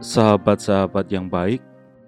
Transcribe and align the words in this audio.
Sahabat-sahabat 0.00 1.12
yang 1.12 1.28
baik, 1.28 1.60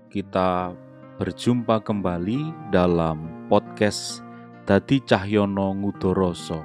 kita 0.08 0.72
berjumpa 1.20 1.84
kembali 1.84 2.72
dalam 2.72 3.44
podcast 3.52 4.24
Dadi 4.64 4.96
Cahyono 5.04 5.76
Ngudoroso. 5.76 6.64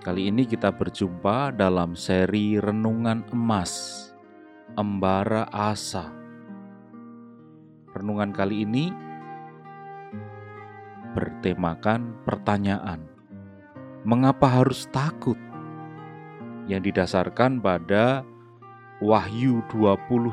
Kali 0.00 0.32
ini 0.32 0.48
kita 0.48 0.72
berjumpa 0.72 1.52
dalam 1.52 1.92
seri 1.92 2.56
Renungan 2.56 3.28
Emas, 3.28 4.08
Embara 4.72 5.44
Asa. 5.52 6.08
Renungan 7.92 8.32
kali 8.32 8.64
ini 8.64 8.88
bertemakan 11.12 12.24
pertanyaan, 12.24 13.04
mengapa 14.00 14.48
harus 14.48 14.88
takut? 14.88 15.36
Yang 16.72 16.88
didasarkan 16.88 17.60
pada 17.60 18.24
Wahyu 19.04 19.60
21 19.68 20.24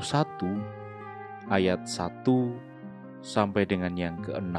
ayat 1.51 1.83
1 1.83 2.23
sampai 3.19 3.67
dengan 3.67 3.91
yang 3.99 4.15
ke-6. 4.23 4.55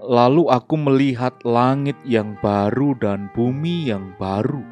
Lalu 0.00 0.48
aku 0.48 0.74
melihat 0.80 1.36
langit 1.44 2.00
yang 2.08 2.40
baru 2.40 2.96
dan 2.96 3.28
bumi 3.36 3.92
yang 3.92 4.16
baru. 4.16 4.64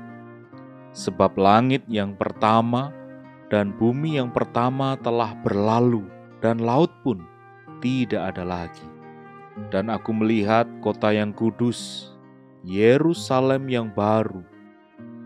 Sebab 0.96 1.36
langit 1.36 1.84
yang 1.84 2.16
pertama 2.16 2.96
dan 3.52 3.76
bumi 3.76 4.16
yang 4.16 4.32
pertama 4.32 4.96
telah 5.04 5.36
berlalu 5.44 6.08
dan 6.40 6.64
laut 6.64 6.88
pun 7.04 7.20
tidak 7.84 8.32
ada 8.32 8.48
lagi. 8.48 8.88
Dan 9.68 9.92
aku 9.92 10.16
melihat 10.16 10.64
kota 10.80 11.12
yang 11.12 11.36
kudus, 11.36 12.08
Yerusalem 12.64 13.68
yang 13.68 13.92
baru, 13.92 14.40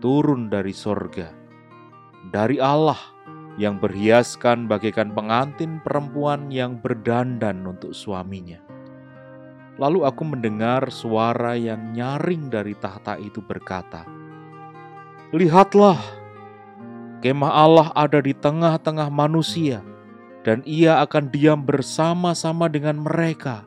turun 0.05 0.53
dari 0.53 0.69
sorga, 0.69 1.33
dari 2.29 2.61
Allah 2.61 3.01
yang 3.57 3.81
berhiaskan 3.81 4.69
bagaikan 4.69 5.09
pengantin 5.17 5.81
perempuan 5.81 6.53
yang 6.53 6.77
berdandan 6.77 7.65
untuk 7.65 7.89
suaminya. 7.89 8.61
Lalu 9.81 10.05
aku 10.05 10.21
mendengar 10.21 10.93
suara 10.93 11.57
yang 11.57 11.97
nyaring 11.97 12.53
dari 12.53 12.77
tahta 12.77 13.17
itu 13.17 13.41
berkata, 13.41 14.05
"Lihatlah, 15.33 15.97
kemah 17.25 17.53
Allah 17.57 17.89
ada 17.97 18.21
di 18.21 18.37
tengah-tengah 18.37 19.09
manusia, 19.09 19.81
dan 20.45 20.61
Ia 20.69 21.01
akan 21.01 21.33
diam 21.33 21.65
bersama-sama 21.65 22.69
dengan 22.69 23.01
mereka." 23.01 23.65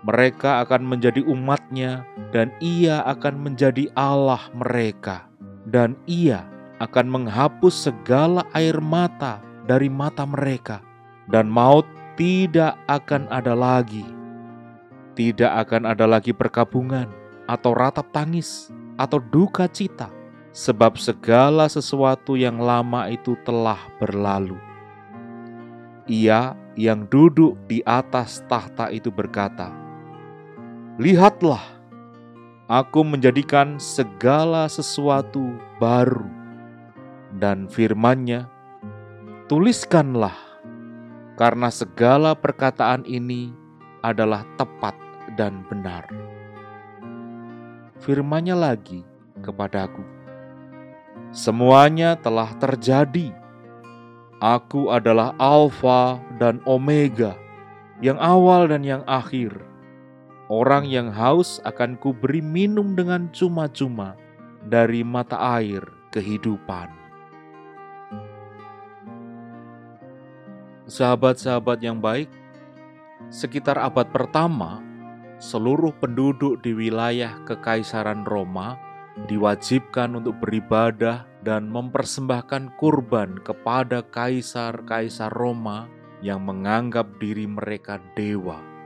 Mereka 0.00 0.64
akan 0.64 0.96
menjadi 0.96 1.20
umatnya 1.28 2.08
dan 2.32 2.48
ia 2.64 3.04
akan 3.04 3.44
menjadi 3.44 3.92
Allah 3.92 4.40
mereka. 4.56 5.28
Dan 5.68 5.92
ia 6.08 6.48
akan 6.80 7.06
menghapus 7.06 7.92
segala 7.92 8.48
air 8.56 8.80
mata 8.80 9.44
dari 9.68 9.92
mata 9.92 10.24
mereka. 10.24 10.80
Dan 11.28 11.52
maut 11.52 11.84
tidak 12.16 12.80
akan 12.88 13.28
ada 13.28 13.52
lagi. 13.52 14.02
Tidak 15.14 15.52
akan 15.52 15.84
ada 15.84 16.08
lagi 16.08 16.32
perkabungan 16.32 17.06
atau 17.44 17.76
ratap 17.76 18.08
tangis 18.08 18.72
atau 18.96 19.20
duka 19.20 19.68
cita. 19.68 20.08
Sebab 20.50 20.98
segala 20.98 21.70
sesuatu 21.70 22.34
yang 22.34 22.58
lama 22.58 23.06
itu 23.06 23.38
telah 23.46 23.78
berlalu. 24.02 24.58
Ia 26.10 26.58
yang 26.74 27.06
duduk 27.06 27.54
di 27.70 27.84
atas 27.86 28.42
tahta 28.50 28.90
itu 28.90 29.14
berkata, 29.14 29.70
Lihatlah, 31.00 31.64
aku 32.68 33.00
menjadikan 33.00 33.80
segala 33.80 34.68
sesuatu 34.68 35.56
baru. 35.80 36.28
Dan 37.40 37.72
firmannya, 37.72 38.44
tuliskanlah, 39.48 40.36
karena 41.40 41.72
segala 41.72 42.36
perkataan 42.36 43.08
ini 43.08 43.48
adalah 44.04 44.44
tepat 44.60 44.92
dan 45.40 45.64
benar. 45.72 46.04
Firmannya 48.04 48.60
lagi 48.60 49.00
kepadaku, 49.40 50.04
semuanya 51.32 52.12
telah 52.20 52.52
terjadi. 52.60 53.32
Aku 54.36 54.92
adalah 54.92 55.32
Alfa 55.40 56.20
dan 56.36 56.60
Omega, 56.68 57.40
yang 58.04 58.20
awal 58.20 58.68
dan 58.68 58.84
yang 58.84 59.00
akhir 59.08 59.69
Orang 60.50 60.90
yang 60.90 61.14
haus 61.14 61.62
akan 61.62 61.94
kuberi 61.94 62.42
minum 62.42 62.98
dengan 62.98 63.30
cuma-cuma 63.30 64.18
dari 64.66 65.06
mata 65.06 65.38
air 65.38 65.78
kehidupan. 66.10 66.90
Sahabat-sahabat 70.90 71.78
yang 71.86 72.02
baik, 72.02 72.26
sekitar 73.30 73.78
abad 73.78 74.10
pertama, 74.10 74.82
seluruh 75.38 75.94
penduduk 76.02 76.58
di 76.66 76.74
wilayah 76.74 77.38
Kekaisaran 77.46 78.26
Roma 78.26 78.74
diwajibkan 79.30 80.18
untuk 80.18 80.34
beribadah 80.42 81.30
dan 81.46 81.70
mempersembahkan 81.70 82.74
kurban 82.74 83.38
kepada 83.46 84.02
kaisar-kaisar 84.02 85.30
Roma 85.30 85.86
yang 86.26 86.42
menganggap 86.42 87.06
diri 87.22 87.46
mereka 87.46 88.02
dewa. 88.18 88.79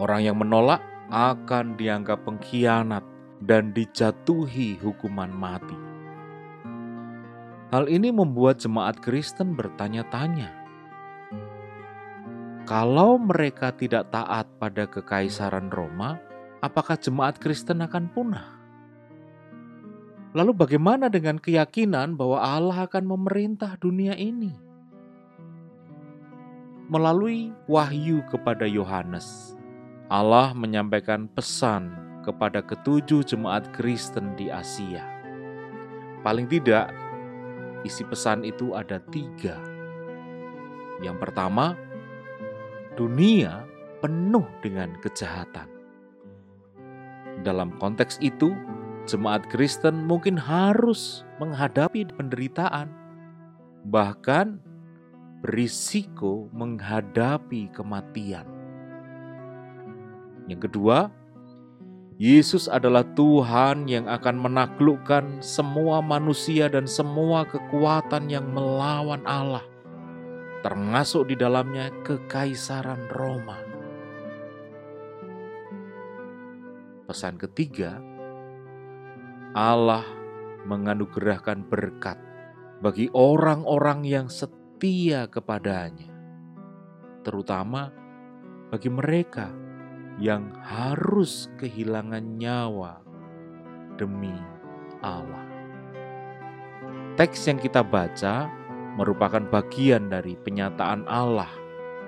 Orang 0.00 0.24
yang 0.24 0.40
menolak 0.40 0.80
akan 1.12 1.76
dianggap 1.76 2.24
pengkhianat 2.24 3.04
dan 3.44 3.76
dijatuhi 3.76 4.80
hukuman 4.80 5.28
mati. 5.28 5.76
Hal 7.68 7.84
ini 7.84 8.08
membuat 8.08 8.64
jemaat 8.64 8.96
Kristen 9.04 9.52
bertanya-tanya, 9.52 10.56
kalau 12.70 13.18
mereka 13.18 13.74
tidak 13.74 14.14
taat 14.14 14.46
pada 14.56 14.86
kekaisaran 14.86 15.68
Roma, 15.68 16.22
apakah 16.62 16.94
jemaat 16.94 17.36
Kristen 17.42 17.82
akan 17.82 18.06
punah? 18.14 18.48
Lalu, 20.38 20.54
bagaimana 20.54 21.10
dengan 21.10 21.42
keyakinan 21.42 22.14
bahwa 22.14 22.38
Allah 22.38 22.86
akan 22.86 23.04
memerintah 23.10 23.74
dunia 23.74 24.14
ini? 24.14 24.54
Melalui 26.86 27.50
wahyu 27.66 28.22
kepada 28.30 28.70
Yohanes, 28.70 29.58
Allah 30.10 30.50
menyampaikan 30.58 31.30
pesan 31.30 31.94
kepada 32.26 32.58
ketujuh 32.66 33.22
jemaat 33.22 33.70
Kristen 33.70 34.34
di 34.34 34.50
Asia. 34.50 35.06
Paling 36.26 36.50
tidak, 36.50 36.90
isi 37.86 38.02
pesan 38.02 38.42
itu 38.42 38.74
ada 38.74 38.98
tiga. 39.14 39.54
Yang 40.98 41.16
pertama, 41.22 41.78
dunia 42.98 43.62
penuh 44.02 44.42
dengan 44.66 44.98
kejahatan. 44.98 45.70
Dalam 47.46 47.78
konteks 47.78 48.18
itu, 48.18 48.50
jemaat 49.06 49.46
Kristen 49.46 50.10
mungkin 50.10 50.34
harus 50.34 51.22
menghadapi 51.38 52.10
penderitaan, 52.18 52.90
bahkan 53.86 54.58
berisiko 55.38 56.50
menghadapi 56.50 57.70
kematian. 57.70 58.59
Yang 60.50 60.66
kedua, 60.66 61.06
Yesus 62.18 62.66
adalah 62.66 63.06
Tuhan 63.14 63.86
yang 63.86 64.10
akan 64.10 64.36
menaklukkan 64.50 65.38
semua 65.40 66.02
manusia 66.02 66.66
dan 66.66 66.90
semua 66.90 67.46
kekuatan 67.46 68.26
yang 68.26 68.50
melawan 68.50 69.22
Allah, 69.30 69.62
termasuk 70.66 71.30
di 71.30 71.38
dalamnya 71.38 71.94
kekaisaran 72.02 73.06
Roma. 73.14 73.62
Pesan 77.06 77.38
ketiga, 77.38 78.02
Allah 79.54 80.04
menganugerahkan 80.66 81.62
berkat 81.62 82.18
bagi 82.82 83.06
orang-orang 83.14 84.02
yang 84.02 84.26
setia 84.26 85.30
kepadanya, 85.30 86.10
terutama 87.22 87.94
bagi 88.68 88.92
mereka 88.92 89.69
yang 90.20 90.52
harus 90.60 91.48
kehilangan 91.56 92.36
nyawa 92.36 93.00
demi 93.96 94.36
Allah. 95.00 95.48
Teks 97.16 97.48
yang 97.48 97.56
kita 97.56 97.80
baca 97.80 98.52
merupakan 99.00 99.40
bagian 99.40 100.12
dari 100.12 100.36
penyataan 100.36 101.08
Allah 101.08 101.48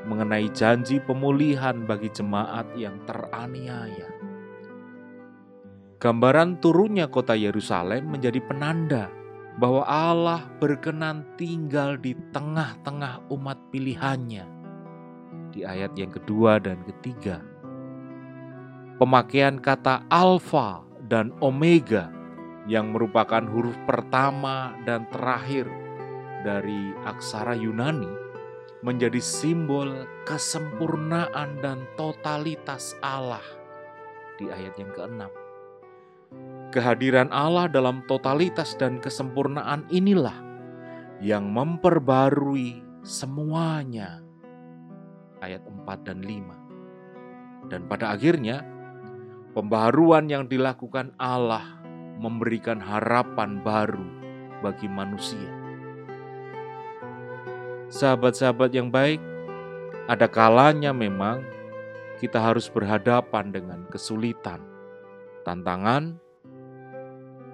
mengenai 0.05 0.53
janji 0.53 1.01
pemulihan 1.01 1.89
bagi 1.89 2.13
jemaat 2.13 2.69
yang 2.77 3.01
teraniaya. 3.09 4.13
Gambaran 6.03 6.59
turunnya 6.59 7.07
kota 7.07 7.39
Yerusalem 7.39 8.11
menjadi 8.11 8.43
penanda 8.43 9.07
bahwa 9.57 9.87
Allah 9.87 10.43
berkenan 10.59 11.23
tinggal 11.39 11.95
di 11.95 12.19
tengah-tengah 12.35 13.31
umat 13.31 13.59
pilihannya. 13.71 14.45
Di 15.55 15.63
ayat 15.63 15.95
yang 15.95 16.11
kedua 16.11 16.59
dan 16.59 16.83
ketiga, 16.89 17.52
pemakaian 19.03 19.59
kata 19.59 20.07
alfa 20.15 20.87
dan 21.11 21.35
omega 21.43 22.07
yang 22.71 22.95
merupakan 22.95 23.43
huruf 23.43 23.75
pertama 23.83 24.79
dan 24.87 25.11
terakhir 25.11 25.67
dari 26.47 26.95
aksara 27.03 27.59
Yunani 27.59 28.07
menjadi 28.87 29.19
simbol 29.19 30.07
kesempurnaan 30.23 31.59
dan 31.59 31.83
totalitas 31.99 32.95
Allah 33.03 33.43
di 34.39 34.47
ayat 34.47 34.79
yang 34.79 34.95
keenam. 34.95 35.35
Kehadiran 36.71 37.27
Allah 37.35 37.67
dalam 37.67 38.07
totalitas 38.07 38.79
dan 38.79 39.03
kesempurnaan 39.03 39.83
inilah 39.91 40.39
yang 41.19 41.51
memperbarui 41.51 43.03
semuanya. 43.03 44.23
Ayat 45.43 45.67
4 45.67 46.07
dan 46.07 46.23
5. 46.23 47.67
Dan 47.67 47.91
pada 47.91 48.15
akhirnya, 48.15 48.63
pembaharuan 49.53 50.29
yang 50.29 50.49
dilakukan 50.49 51.13
Allah 51.21 51.65
memberikan 52.17 52.81
harapan 52.81 53.61
baru 53.61 54.05
bagi 54.65 54.89
manusia. 54.89 55.51
Sahabat-sahabat 57.93 58.73
yang 58.73 58.89
baik, 58.89 59.21
ada 60.09 60.25
kalanya 60.25 60.97
memang 60.97 61.45
kita 62.17 62.41
harus 62.41 62.71
berhadapan 62.73 63.53
dengan 63.53 63.85
kesulitan, 63.93 64.65
tantangan, 65.45 66.17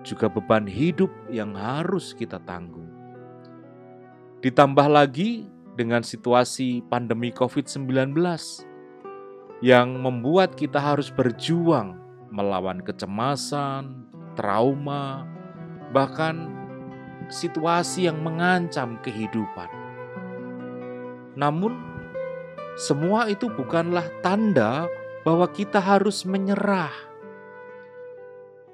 juga 0.07 0.31
beban 0.31 0.69
hidup 0.69 1.11
yang 1.27 1.59
harus 1.59 2.15
kita 2.15 2.39
tanggung. 2.47 2.87
Ditambah 4.39 4.87
lagi 4.87 5.51
dengan 5.75 6.07
situasi 6.07 6.87
pandemi 6.87 7.35
COVID-19 7.35 8.15
yang 9.59 9.99
membuat 9.99 10.55
kita 10.55 10.79
harus 10.79 11.11
berjuang 11.11 11.99
melawan 12.31 12.79
kecemasan, 12.85 14.07
trauma, 14.39 15.27
bahkan 15.91 16.53
situasi 17.27 18.07
yang 18.07 18.23
mengancam 18.23 19.01
kehidupan. 19.03 19.67
Namun, 21.35 21.75
semua 22.79 23.27
itu 23.27 23.51
bukanlah 23.51 24.07
tanda 24.23 24.87
bahwa 25.27 25.51
kita 25.51 25.83
harus 25.83 26.23
menyerah. 26.23 26.95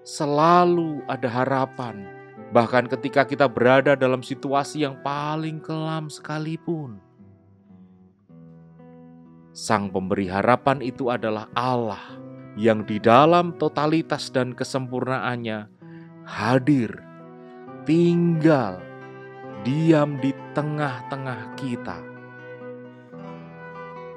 Selalu 0.04 1.00
ada 1.08 1.28
harapan, 1.32 2.04
bahkan 2.52 2.84
ketika 2.84 3.24
kita 3.24 3.48
berada 3.48 3.96
dalam 3.96 4.20
situasi 4.20 4.84
yang 4.84 5.00
paling 5.00 5.64
kelam 5.64 6.12
sekalipun. 6.12 7.00
Sang 9.54 9.86
pemberi 9.86 10.26
harapan 10.26 10.82
itu 10.82 11.14
adalah 11.14 11.46
Allah 11.54 12.02
yang 12.58 12.82
di 12.82 12.98
dalam 12.98 13.54
totalitas 13.54 14.26
dan 14.34 14.50
kesempurnaannya 14.50 15.70
hadir, 16.26 16.98
tinggal, 17.86 18.82
diam 19.62 20.18
di 20.18 20.34
tengah-tengah 20.58 21.54
kita. 21.54 22.02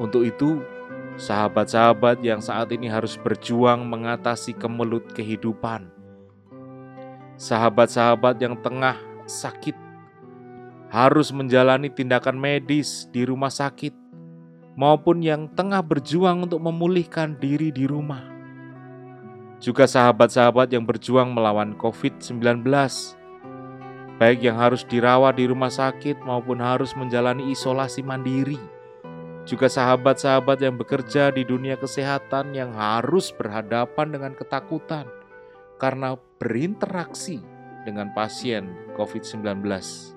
Untuk 0.02 0.26
itu, 0.26 0.66
sahabat-sahabat 1.22 2.18
yang 2.26 2.42
saat 2.42 2.74
ini 2.74 2.90
harus 2.90 3.14
berjuang 3.14 3.86
mengatasi 3.86 4.58
kemelut 4.58 5.06
kehidupan, 5.14 5.86
sahabat-sahabat 7.38 8.42
yang 8.42 8.58
tengah 8.58 8.98
sakit, 9.30 9.78
harus 10.90 11.30
menjalani 11.30 11.94
tindakan 11.94 12.42
medis 12.42 13.06
di 13.14 13.22
rumah 13.22 13.54
sakit 13.54 14.07
maupun 14.78 15.26
yang 15.26 15.50
tengah 15.58 15.82
berjuang 15.82 16.46
untuk 16.46 16.62
memulihkan 16.62 17.34
diri 17.42 17.74
di 17.74 17.90
rumah. 17.90 18.22
Juga 19.58 19.90
sahabat-sahabat 19.90 20.70
yang 20.70 20.86
berjuang 20.86 21.34
melawan 21.34 21.74
COVID-19, 21.82 22.62
baik 24.22 24.40
yang 24.46 24.62
harus 24.62 24.86
dirawat 24.86 25.42
di 25.42 25.50
rumah 25.50 25.74
sakit 25.74 26.22
maupun 26.22 26.62
harus 26.62 26.94
menjalani 26.94 27.50
isolasi 27.50 28.06
mandiri. 28.06 28.62
Juga 29.50 29.66
sahabat-sahabat 29.66 30.62
yang 30.62 30.78
bekerja 30.78 31.34
di 31.34 31.42
dunia 31.42 31.74
kesehatan 31.74 32.54
yang 32.54 32.70
harus 32.78 33.34
berhadapan 33.34 34.14
dengan 34.14 34.38
ketakutan 34.38 35.10
karena 35.82 36.14
berinteraksi 36.38 37.42
dengan 37.82 38.14
pasien 38.14 38.70
COVID-19 38.94 40.17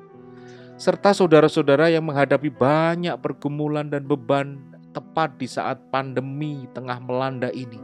serta 0.80 1.12
saudara-saudara 1.12 1.92
yang 1.92 2.08
menghadapi 2.08 2.48
banyak 2.48 3.12
pergumulan 3.20 3.92
dan 3.92 4.08
beban 4.08 4.64
tepat 4.96 5.36
di 5.36 5.44
saat 5.44 5.76
pandemi 5.92 6.64
tengah 6.72 6.96
melanda 7.04 7.52
ini. 7.52 7.76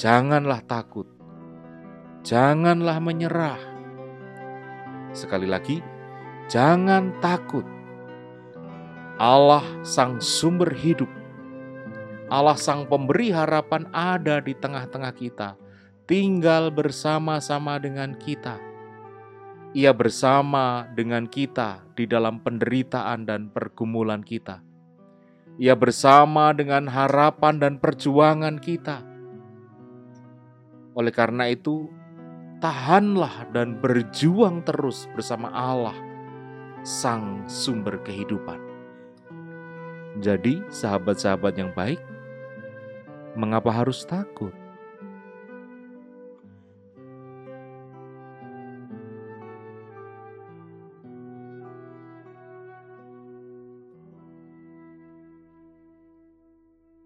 Janganlah 0.00 0.64
takut, 0.64 1.04
janganlah 2.24 2.96
menyerah. 2.96 3.60
Sekali 5.12 5.44
lagi, 5.44 5.84
jangan 6.48 7.12
takut. 7.20 7.68
Allah, 9.20 9.62
Sang 9.84 10.18
Sumber 10.18 10.72
Hidup, 10.72 11.12
Allah, 12.32 12.56
Sang 12.56 12.88
Pemberi 12.88 13.30
Harapan, 13.30 13.84
ada 13.92 14.40
di 14.40 14.56
tengah-tengah 14.56 15.12
kita, 15.12 15.60
tinggal 16.08 16.72
bersama-sama 16.72 17.78
dengan 17.78 18.16
kita 18.16 18.73
ia 19.74 19.90
bersama 19.90 20.86
dengan 20.94 21.26
kita 21.26 21.82
di 21.98 22.06
dalam 22.06 22.38
penderitaan 22.38 23.26
dan 23.26 23.50
pergumulan 23.50 24.22
kita. 24.22 24.62
Ia 25.58 25.74
bersama 25.74 26.54
dengan 26.54 26.86
harapan 26.86 27.58
dan 27.58 27.74
perjuangan 27.82 28.62
kita. 28.62 29.02
Oleh 30.94 31.10
karena 31.10 31.50
itu, 31.50 31.90
tahanlah 32.62 33.50
dan 33.50 33.82
berjuang 33.82 34.62
terus 34.62 35.10
bersama 35.10 35.50
Allah, 35.50 35.98
Sang 36.86 37.42
Sumber 37.50 37.98
Kehidupan. 38.06 38.62
Jadi, 40.22 40.62
sahabat-sahabat 40.70 41.58
yang 41.58 41.74
baik, 41.74 41.98
mengapa 43.34 43.74
harus 43.74 44.06
takut? 44.06 44.54